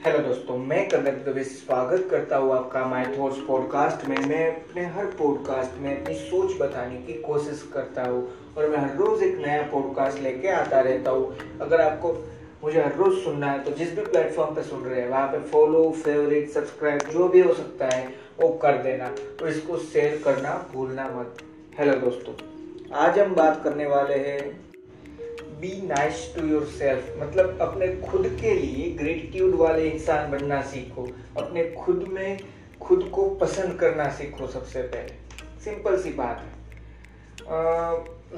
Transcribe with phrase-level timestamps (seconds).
[0.00, 4.84] Hello दोस्तों, मैं कदर दवे स्वागत करता हूँ आपका माय थॉट्स पॉडकास्ट में। मैं अपने
[4.94, 8.22] हर पॉडकास्ट में अपनी सोच बताने की कोशिश करता हूँ
[8.56, 12.12] और मैं हर रोज़ एक नया पॉडकास्ट लेके आता रहता हूँ। अगर आपको
[12.62, 15.38] मुझे हर रोज़ सुनना है तो जिस भी प्लेटफॉर्म पे सुन रहे हैं, वहाँ पे
[15.50, 18.08] फॉलो फेवरेट सब्सक्राइब जो भी हो सकता है,
[18.40, 21.44] वो कर देना। और इसको शेयर करना भूलना मत।
[21.78, 22.34] हेलो दोस्तों,
[22.96, 24.69] आज हम बात करने वाले हैं
[25.60, 31.06] be nice to yourself मतलब अपने खुद के लिए ग्रेटिट्यूड वाले इंसान बनना सीखो।
[31.38, 32.38] अपने खुद में,
[32.80, 36.58] खुद को पसंद करना सीखो सबसे पहले। सिंपल सी बात है।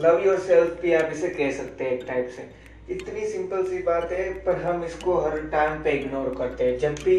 [0.03, 2.51] लव योर सेल्फ भी आप इसे कह सकते हैं एक टाइप से।
[2.91, 6.95] इतनी सिंपल सी बात है, पर हम इसको हर टाइम पे इग्नोर करते हैं। जब
[7.05, 7.19] भी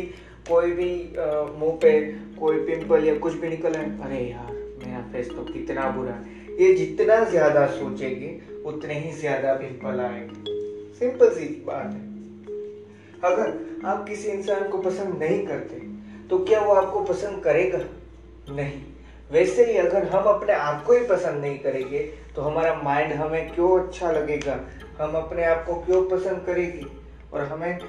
[0.49, 0.93] कोई भी
[1.59, 1.99] मुँह पे
[2.39, 6.41] कोई पिंपल या कुछ भी निकल है, अरे यार, मेरा फेस तो कितना बुरा है।
[6.59, 8.27] ये जितना ज़्यादा सोचेगी
[8.65, 10.51] उतने ही ज़्यादा पिंपल आएँगे।
[10.95, 12.11] सिंपल सी बात है।
[13.23, 15.81] अगर आप किसी इंसान को पसंद नहीं करते
[16.29, 17.79] तो क्या वो आपको पसंद करेगा?
[18.49, 18.81] नहीं।
[19.31, 21.99] वैसे ही अगर हम अपने आप को ही पसंद नहीं करेंगे
[22.35, 24.59] तो हमारा माइंड हमें क्यों अच्छा लगेगा?
[24.99, 26.85] हम अपने आप को क्यों पसंद करेगी?
[27.33, 27.79] और हमें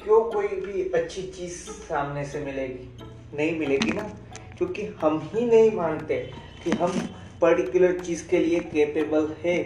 [0.00, 2.88] क्यों कोई भी अच्छी चीज़ सामने से मिलेगी?
[3.34, 4.02] नहीं मिलेगी ना?
[4.58, 6.16] क्योंकि हम ही नहीं मानते
[6.64, 6.92] कि हम
[7.40, 9.56] पर्टिकुलर चीज़ के लिए केपेबल है।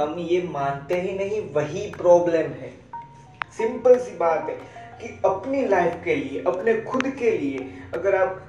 [0.00, 2.72] हम ये मानते ही नहीं, वही प्रॉब्लम है।
[3.56, 4.54] सिंपल सी बात है
[5.00, 8.46] कि अपनी लाइफ के लिए, अपने खुद के लिए अगर आप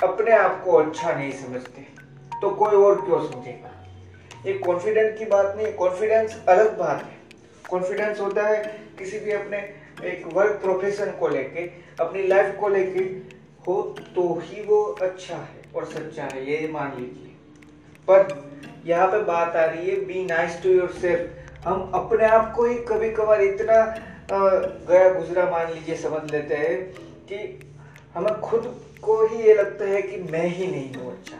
[0.00, 1.86] अपने आप को अच्छा नहीं समझते
[2.42, 3.70] तो कोई और क्यों समझेगा?
[4.46, 7.18] ये कॉन्फिडेंस की बात नहीं कॉन्फिडेंस अलग बात है।
[7.70, 8.62] कॉन्फिडेंस होता है
[8.98, 9.58] किसी भी अपने
[10.04, 11.66] एक वर्क प्रोफेशन को लेके,
[12.00, 13.04] अपनी लाइफ को लेके,
[13.66, 13.82] हो
[14.14, 17.31] तो ही वो अच्छा है और सच्चा है, ये मान लीजिए।
[18.08, 18.26] पर
[18.86, 22.64] यहाँ पे बात आ रही है be nice to yourself हम अपने आप को
[22.64, 23.84] ही कभी कभार इतना
[24.32, 26.80] गया गुजरा मान लीजिए, समझ लेते हैं
[27.28, 27.36] कि
[28.14, 28.64] हमें खुद
[29.02, 31.38] को ही ये लगता है कि मैं ही नहीं हूँ अच्छा।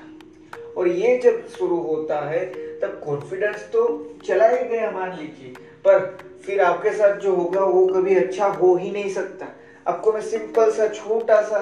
[0.77, 2.45] और ये जब शुरू होता है,
[2.81, 3.83] तब कॉन्फिडेंस तो
[4.27, 5.53] चला ही गया मान लीजिए।
[5.85, 5.99] पर
[6.45, 9.47] फिर आपके साथ जो होगा, वो कभी अच्छा हो ही नहीं सकता।
[9.87, 11.61] आपको मैं सिंपल सा, छोटा सा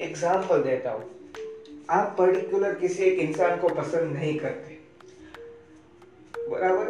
[0.00, 1.04] एग्ज़ाम्पल देता हूँ।
[1.92, 4.78] आप पर्टिकुलर किसी एक इंसान को पसंद नहीं करते।
[6.50, 6.86] बराबर?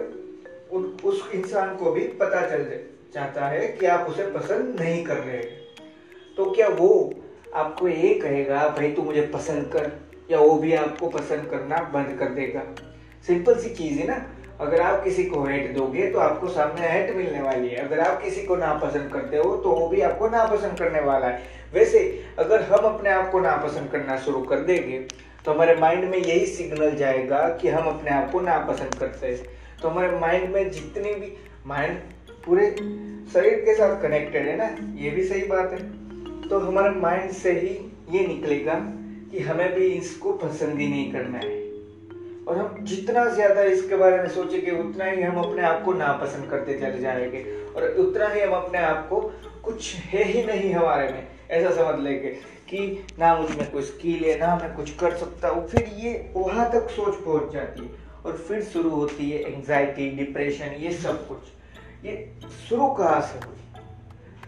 [0.72, 2.64] उन, उस इंसान को भी पता चल
[3.14, 5.42] जाता है कि आप उसे पसंद नहीं कर रहे
[6.36, 6.92] तो क्या वो
[7.54, 9.90] आपको ये कहेगा, भाई तू मुझे पसंद कर,
[10.30, 12.62] या वो भी आपको पसंद करना बंद कर देगा?
[13.26, 14.16] सिंपल सी चीज़ है ना?
[14.60, 18.22] अगर आप किसी को हेट दोगे तो आपको सामने हेट मिलने वाली है। अगर आप
[18.22, 21.42] किसी को नापसंद करते हो तो वो भी आपको नापसंद करने वाला है।
[21.74, 21.98] वैसे,
[22.38, 24.98] अगर हम अपने आप को नापसंद करना शुरू कर देंगे
[25.44, 29.46] तो हमारे माइंड में यही सिग्नल जाएगा कि हम अपने आप को नापसंद करते हैं।
[29.82, 31.32] तो हमारे माइंड में जितनी भी
[31.66, 31.96] माइंड
[32.46, 32.70] पूरे
[33.32, 34.64] शरीर के साथ कनेक्टेड है ना,
[34.94, 37.68] ये भी सही बात है। तो हमारे माइंड से ही
[38.10, 38.74] ये निकलेगा
[39.30, 41.61] कि हमें भी इसको पसंद ही नहीं करना है।
[42.48, 46.50] और हम जितना ज़्यादा इसके बारे में सोचेंगे, उतना ही हम अपने आप को नापसंद
[46.50, 47.42] करते चले जाएँगे।
[47.76, 49.20] और उतना ही हम अपने आप को
[49.64, 52.28] कुछ है ही नहीं हमारे में, ऐसा समझ लेंगे
[52.68, 56.70] कि ना मुझमें कोई स्किल है ना मैं कुछ कर सकता हूँ। फिर ये वहाँ
[56.72, 57.90] तक सोच पहुँच जाती है
[58.26, 62.32] और फिर शुरू होती है एंजाइटी डिप्रेशन ये सब कुछ। ये
[62.68, 63.58] शुरू कहाँ से हुई?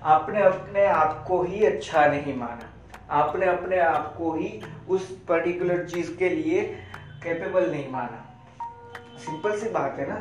[0.03, 2.71] आपने अपने आप को ही अच्छा नहीं माना।
[3.11, 6.63] आपने अपने आप को ही उस पर्टिकुलर चीज़ के लिए
[7.25, 8.21] कैपेबल नहीं माना।
[9.19, 10.17] सिंपल सी बात है ना?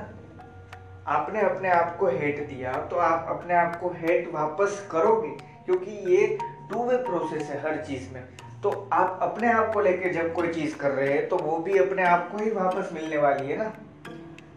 [1.07, 5.29] आपने अपने आप को हेट दिया तो आप अपने आप को हेट वापस करोगे,
[5.65, 6.37] क्योंकि ये
[6.69, 8.23] टू वे प्रोसेस है हर चीज़ में।
[8.63, 11.77] तो आप अपने आप को लेके जब कोई चीज़ कर रहे हैं तो वो भी
[11.77, 13.69] अपने आप को ही वापस मिलने वाली है ना?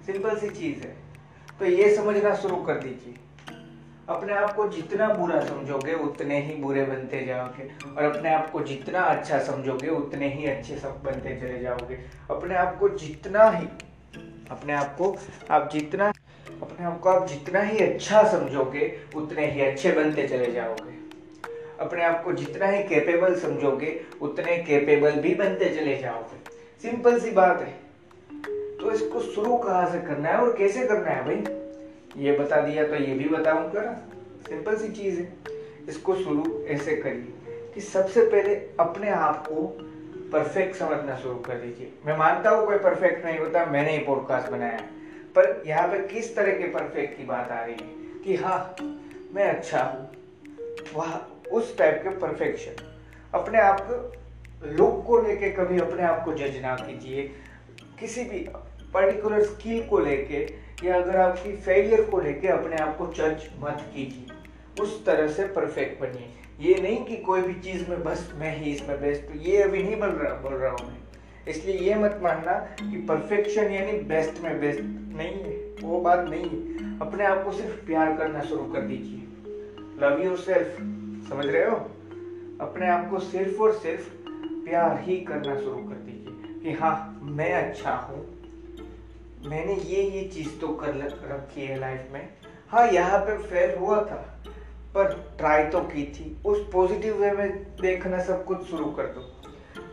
[0.07, 0.95] सिंपल सी चीज़ है।
[1.59, 3.15] तो ये समझना शुरू कर दीजिए।
[4.09, 8.61] अपने आप को जितना बुरा समझोगे, उतने ही बुरे बनते जाओगे। और अपने आप को
[8.61, 11.99] जितना अच्छा समझोगे, उतने ही अच्छे सब बनते चले जाओगे।
[12.31, 13.67] अपने आप को जितना ही,
[14.51, 15.17] अपने आप को
[15.51, 16.09] आप जितना,
[16.63, 20.97] अपने आप को आप जितना ही अच्छा समझोगे, उतने ही अच्छे बनते चले जाओगे।
[21.81, 26.39] अपने आप को जितना ही कैपेबल समझोगे, उतने कैपेबल भी बनते चले जाओगे।
[26.83, 27.75] सिंपल सी बात है।
[28.77, 31.66] तो इसको शुरू कहाँ से करना है और कैसे करना है भाई?
[32.17, 33.93] ये बता दिया तो ये भी बताऊँगा ना
[34.49, 35.33] सिंपल सी चीज़ है।
[35.89, 39.67] इसको शुरू ऐसे करिए कि सबसे पहले अपने आप को
[40.33, 44.51] परफेक्ट समझना शुरू कर दीजिए। मैं मानता हूँ कोई परफेक्ट नहीं होता, मैंने ही पॉडकास्ट
[44.51, 44.81] बनाया
[45.37, 48.77] पर यहाँ पे किस तरह के परफेक्ट की बात आ रही है कि हाँ
[49.35, 50.11] मैं अच्छा हूँ,
[50.95, 51.15] वह
[51.53, 52.83] उस टाइप के परफेक्शन
[53.35, 57.23] अपने आप को लुक को लेके कभी अपने आप को जज ना कीजिए।
[58.01, 58.45] किसी भी
[58.95, 60.41] पर्टिकुलर स्किल को लेके
[60.87, 65.45] या अगर आपकी फेलियर को लेके अपने आप को जज मत कीजिए। उस तरह से
[65.45, 66.29] परफेक्ट बनिए।
[66.61, 69.83] ये नहीं कि कोई भी चीज़ में बस मैं ही इसमें बेस्ट हूँ, ये अभी
[69.83, 70.99] नहीं बोल रहा बोल रहा हूँ मैं।
[71.49, 74.81] इसलिए ये मत मानना कि परफेक्शन यानी बेस्ट में बेस्ट
[75.17, 79.23] नहीं है, वो बात नहीं है। अपने आप को सिर्फ़ प्यार करना शुरू कर दीजिए।
[80.01, 80.77] लव योर सेल्फ
[81.31, 81.77] समझ रहे हो?
[82.61, 84.09] अपने आप को सिर्फ़ और सिर्फ़
[84.65, 88.36] प्यार ही करना शुरू कर दीजिए कि हाँ मैं अच्छा हूँ
[89.47, 90.95] मैंने ये ये चीज़ तो कर
[91.31, 92.29] रखी है लाइफ में।
[92.71, 94.17] हाँ यहाँ पे फेल हुआ था,
[94.95, 99.21] पर ट्राई तो की थी। उस पॉजिटिव वे में देखना सब कुछ शुरू कर दो।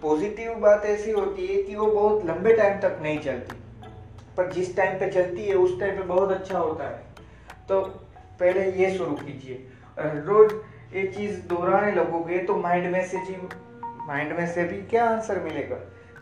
[0.01, 3.55] पॉजिटिव बात ऐसी होती है कि वो बहुत लंबे टाइम तक नहीं चलती।
[4.37, 7.03] पर जिस टाइम पे चलती है, उस टाइम पे बहुत अच्छा होता है।
[7.69, 7.81] तो
[8.39, 9.67] पहले ये शुरू कीजिए।
[9.97, 10.53] रोज
[10.95, 13.35] ये चीज़ दोहराने लगोगे तो माइंड में से जी
[14.07, 15.75] माइंड में से भी क्या आंसर मिलेगा?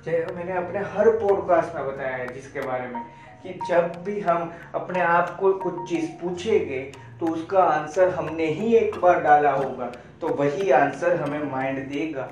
[0.08, 3.04] मैंने अपने हर पॉडकास्ट में बताया है जिसके बारे में
[3.44, 6.80] कि जब भी हम अपने आप को कुछ चीज़ पूछेंगे
[7.20, 12.30] तो उसका आंसर हमने ही एक बार डाला होगा। तो वही आंसर हमें माइंड देगा।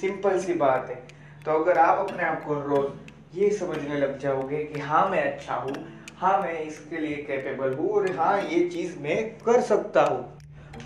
[0.00, 0.96] सिंपल सी बात है।
[1.44, 5.54] तो अगर आप अपने आप को रोज ये समझने लग जाओगे कि हाँ मैं अच्छा
[5.54, 5.74] हूँ
[6.18, 10.38] हाँ मैं इसके लिए कैपेबल हूँ और हाँ ये चीज़ मैं कर सकता हूँ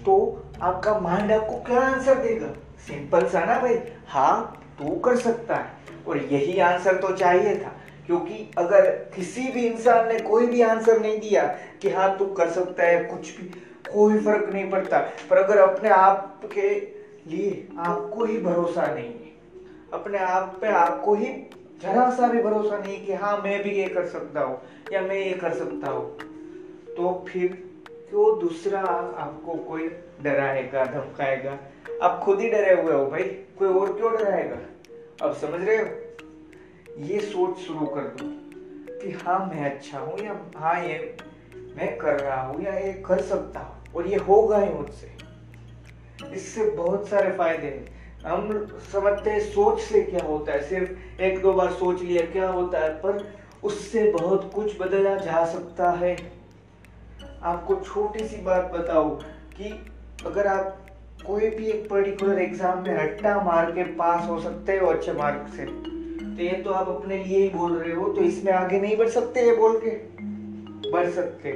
[0.04, 2.52] तो आपका माइंड आपको क्या आंसर देगा?
[2.86, 3.78] सिंपल सा ना भाई।
[4.08, 7.72] हाँ तू कर सकता है। और यही आंसर तो चाहिए था।
[8.06, 11.42] क्योंकि अगर किसी भी इंसान ने कोई भी आंसर नहीं दिया
[11.82, 13.46] कि हाँ तू कर सकता है, कुछ भी,
[13.92, 14.98] कोई फ़र्क नहीं पड़ता।
[15.30, 16.68] पर अगर अपने आप के
[17.26, 19.32] लिए आपको ही भरोसा नहीं है,
[19.92, 21.26] अपने आप पे आपको ही
[21.82, 24.58] जरा सा भी भरोसा नहीं कि हाँ मैं भी ये कर सकता हूँ
[24.92, 26.16] या मैं ये कर सकता हूँ
[26.96, 27.52] तो फिर
[28.10, 29.88] क्यों दूसरा आपको कोई
[30.22, 31.56] डराएगा, धमकाएगा?
[32.02, 33.22] आप खुद ही डरे हुए हो भाई,
[33.58, 34.56] कोई और क्यों डराएगा?
[35.22, 35.86] अब समझ रहे हो?
[36.98, 38.24] ये सोच शुरू कर दो
[39.00, 41.16] कि हाँ मैं अच्छा हूँ या हाँ ये
[41.76, 45.10] मैं कर रहा हूँ या ये कर सकता हूँ और ये होगा ही मुझसे।
[46.34, 51.42] इससे बहुत सारे फ़ायदे हैं। हम समझते हैं सोच से क्या होता है। सिर्फ़ एक
[51.42, 56.16] दो बार सोच लिया क्या होता है, पर उससे बहुत कुछ बदला जा सकता है।
[57.42, 59.10] आपको छोटी सी बात बताओ
[59.56, 59.86] कि
[60.26, 60.89] अगर आप
[61.26, 65.52] कोई भी एक पर्टिकुलर एग्ज़ाम में हट्टा मार के पास हो सकते हो अच्छे मार्क
[65.56, 68.96] से। तो ये तो आप अपने लिए ही बोल रहे हो तो इसमें आगे नहीं
[68.96, 69.90] बढ़ सकते ये बोल के।
[70.90, 71.52] बढ़ सकते।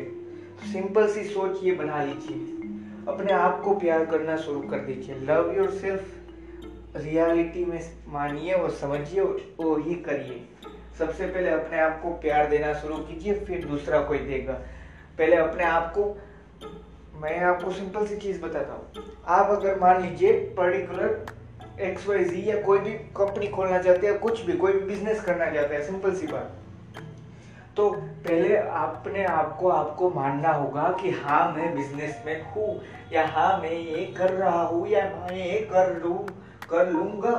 [0.72, 2.36] सिंपल सी सोच ये बना लीजिए।
[3.08, 8.70] अपने आप को प्यार करना शुरू कर दीजिए। लव योर सेल्फ रियलिटी में मानिए और
[8.72, 10.44] समझिए वो ही करिए।
[10.98, 14.52] सबसे पहले अपने आप को प्यार देना शुरू कीजिए, फिर दूसरा कोई देगा।
[15.18, 16.04] पहले अपने आप को
[17.14, 22.42] मैं आपको सिंपल सी चीज़ बताता हूँ। आप अगर मान लीजिए पर्टिकुलर एक्स वाई जी
[22.50, 25.82] या कोई भी कंपनी खोलना चाहते हैं कुछ भी, कोई भी बिज़नेस करना चाहते हैं
[25.82, 26.60] सिंपल सी बात।
[27.76, 32.80] तो पहले अपने आप को, आपको मानना होगा कि हाँ मैं बिज़नेस में हूँ
[33.12, 36.14] या हाँ मैं ये कर रहा हूँ या मैं ये कर लू,
[36.70, 37.34] कर लूँगा।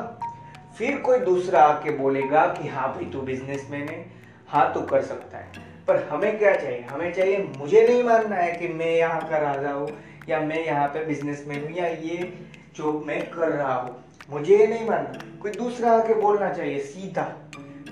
[0.77, 5.01] फिर कोई दूसरा आके बोलेगा कि हाँ भाई, तू बिज़नेस मैन है। हाँ तो कर
[5.01, 5.51] सकता है।
[5.87, 6.81] पर हमें क्या चाहिए?
[6.81, 9.89] हमें चाहिए, मुझे नहीं मानना है कि मैं यहाँ का राजा हूँ,
[10.29, 12.33] या मैं यहाँ पे बिज़नेस मैन हूँ, या ये
[12.75, 17.23] जो मैं कर रहा हूँ। मुझे ये नहीं मानना। कोई दूसरा आके बोलना चाहिए, सीधा।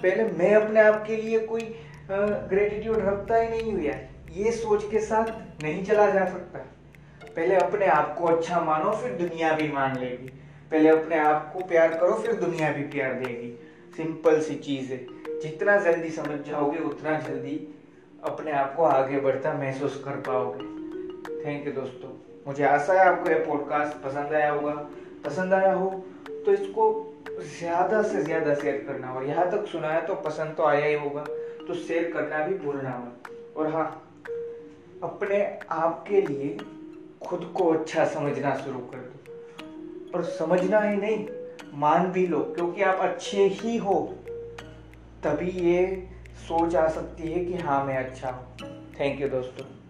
[0.02, 1.76] पहले मैं अपने आप के लिए कोई
[2.12, 3.94] ग्रेटिट्यूड रखता ही नहीं हुआ
[4.34, 5.26] ये सोच के साथ
[5.64, 6.60] नहीं चला जा सकता।
[7.36, 10.28] पहले अपने आप को अच्छा मानो, फिर दुनिया भी मान लेगी।
[10.72, 13.60] पहले अपने आप को प्यार करो, फिर दुनिया भी प्यार देगी।
[13.98, 15.06] सिंपल सी चीज़ है।
[15.44, 17.56] जितना जल्दी समझ जाओगे, उतना जल्दी
[18.24, 20.66] अपने आप को आगे बढ़ता महसूस कर पाओगे।
[21.46, 22.10] थैंक यू दोस्तों।
[22.48, 24.74] मुझे आशा है आपको यह पॉडकास्ट पसंद आया होगा।
[25.26, 25.90] पसंद आया हो
[26.46, 26.86] तो इसको
[27.50, 30.94] ज़्यादा से ज़्यादा शेयर करना। और यहाँ तक सुना है तो पसंद तो आया ही
[30.96, 31.24] होगा
[31.68, 33.86] तो शेयर करना भी भूलना मत। और हाँ
[35.04, 36.58] अपने आप के लिए
[37.26, 41.26] खुद को अच्छा समझना शुरू कर दो। और समझना ही नहीं,
[41.76, 43.96] मान भी लो, क्योंकि आप अच्छे ही हो।
[45.24, 46.08] तभी ये
[46.48, 49.83] सोच आ सकती है कि हाँ मैं अच्छा हूँ। थैंक यू दोस्तों।